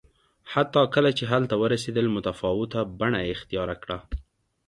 حتی 0.53 0.81
کله 0.93 1.11
چې 1.17 1.23
هلته 1.33 1.53
ورسېدل 1.61 2.05
متفاوته 2.17 2.79
بڼه 2.99 3.19
یې 3.25 3.31
اختیار 3.35 3.69
کړه 3.83 3.97